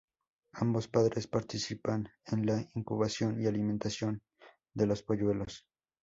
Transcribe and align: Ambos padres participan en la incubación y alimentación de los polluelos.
Ambos 0.53 0.87
padres 0.87 1.27
participan 1.27 2.09
en 2.25 2.47
la 2.47 2.67
incubación 2.73 3.39
y 3.39 3.45
alimentación 3.45 4.23
de 4.73 4.87
los 4.87 5.03
polluelos. 5.03 5.67